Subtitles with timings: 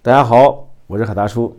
[0.00, 1.56] 大家好，我是海大叔。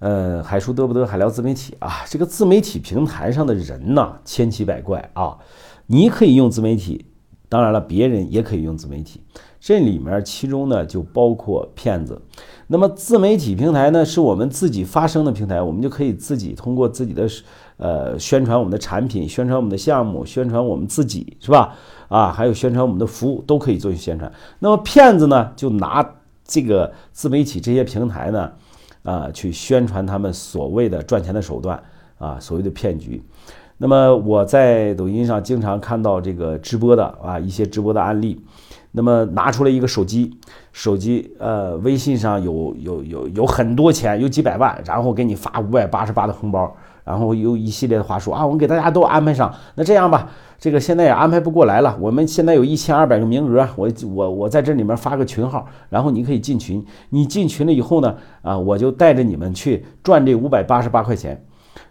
[0.00, 2.02] 呃，海叔得不得海聊自媒体啊？
[2.08, 5.38] 这个自媒体平台上的人呢，千奇百怪啊。
[5.86, 7.06] 你可以用自媒体，
[7.48, 9.22] 当然了，别人也可以用自媒体。
[9.60, 12.20] 这里面其中呢，就包括骗子。
[12.66, 17.28] 那么自媒体平台呢，是我们自己发声的平台，我们就可以自己通过自己的
[17.76, 21.76] 呃宣传我们的产品，宣传我们的项目，宣传我们自己，是吧？
[22.08, 24.30] 啊，还有宣传我们的服务，都可以做宣传。
[24.58, 26.02] 那么骗子呢，就拿
[26.50, 28.50] 这个自媒体这些平台呢，
[29.04, 31.80] 啊，去宣传他们所谓的赚钱的手段
[32.18, 33.22] 啊，所谓的骗局。
[33.78, 38.44] 那么我在抖音上经常看到这个直播的啊，一些直播的案例。
[38.92, 40.36] 那么拿出来一个手机，
[40.72, 46.76] 手机呃，微信上有有有有很多钱，有几百万，然后给你发五百八十八的红包，
[47.10, 49.52] 然后有一系列的话术啊，我们给大家都安排上。
[49.74, 56.84] 那这样吧，这个现在也安排不过来了，我们现在有一千二百个名额，我我我在这里面发个群号，然后你可以进群。
[57.08, 61.44] 你进群了以后呢，啊，我就带着你们去赚这五百八十八块钱。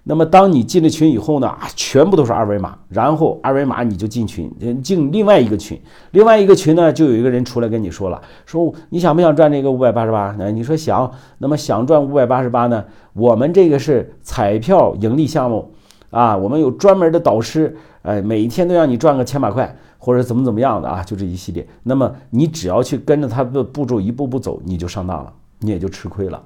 [0.10, 5.80] 那么，当你进了群以后呢，啊，全部都是二维码，然后二维码你就进群，进另外一个群，
[6.14, 10.36] 另外一个群呢，就有一个人出来跟你说了，说你想不想赚这个五百八十八？
[10.40, 12.84] 那你说想，那么想赚五百八十八呢？
[13.14, 15.72] 我们这个是彩票盈利项目，
[16.10, 21.68] 啊，我们有专门的导师，哎，每一天都让你赚个千把块，或者怎么怎么样的啊，就这一系列。
[21.84, 26.42] 那么你只要去跟着他的步骤一步步走，你就上当了，你也就吃亏了。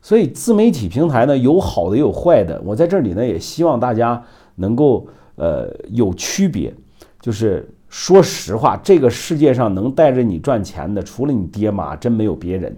[0.00, 2.60] 所以自媒体平台呢，有好的也有坏的。
[2.64, 4.22] 我在这里呢，也希望大家
[4.56, 6.72] 能够呃有区别。
[7.20, 12.76] 就是说实话，这个世界上能带着你赚钱的，除了你爹妈，真没有别人。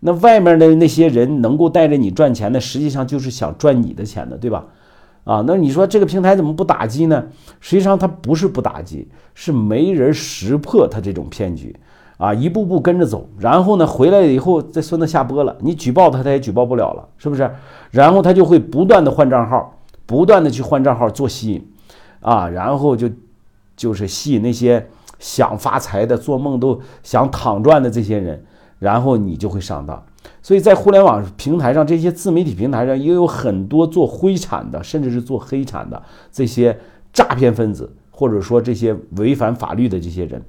[0.00, 4.66] 那外面的那些人能够带着你赚钱的，实际上就是想赚你的钱的，对吧？
[5.24, 7.26] 啊，那你说这个平台怎么不打击呢？
[7.60, 11.76] 实际上它不是不打击，是没人识破它这种骗局。
[12.20, 17.50] 啊，一步步跟着走，然后呢，回来以后这孙子下播了，你举报他，他也举报不了了，是不是？
[17.90, 21.66] 然后他就会不断的换账号，不断的去换账号做吸引，
[22.20, 23.08] 啊，然后就
[23.74, 24.86] 就是吸引那些
[25.18, 28.44] 想发财的、做梦都想躺赚的这些人，
[28.78, 30.04] 然后你就会上当。
[30.42, 36.78] 所以在互联网平台上，这些自媒体平台上也有很多做灰产的，甚至是做黑产的这些
[37.14, 40.42] 诈骗分子，或者说这些违反法律的这些人。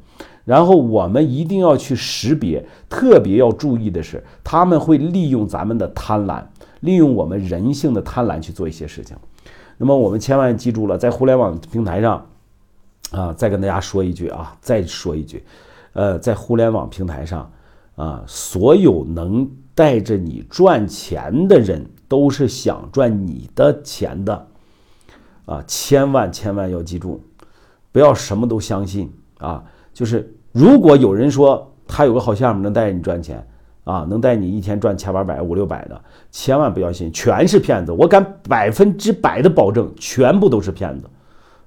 [0.43, 6.43] 然后我们一定要去识别，特别要注意的是，他们会利用咱们的贪婪，
[6.79, 9.15] 利用我们人性的贪婪去做一些事情。
[9.77, 12.25] 那么我们千万记住了，在互联网平台上，
[13.11, 15.43] 啊，再跟大家说一句啊，再说一句，
[15.93, 17.51] 呃，在互联网平台上，
[17.95, 24.47] 啊，所有能带着你赚钱的人，都是想赚你的钱的，
[25.45, 27.21] 啊，千万千万要记住，
[27.91, 29.63] 不要什么都相信啊。
[30.01, 33.45] 就是如果有人说他有个好项目能带你赚钱
[33.83, 36.01] 啊，能带你一天赚千八百五六百的，
[36.31, 37.91] 千万不要信，全是骗子。
[37.91, 41.05] 我敢百分之百的保证，全部都是骗子。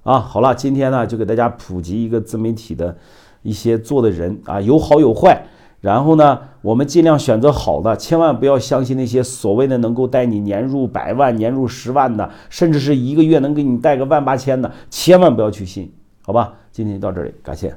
[0.03, 2.97] 啊，好了，今天呢就给大家普及一个自媒体的
[3.43, 5.47] 一些做的人啊，有好有坏。
[5.81, 15.93] 然后呢，我们尽量选择好的，千万不要相信那些所谓的能够带你年入百万、年入十万的，甚至是一个月能给你带个万八千的，千万不要去信。
[16.23, 17.73] 好吧，今天就到这里，感谢。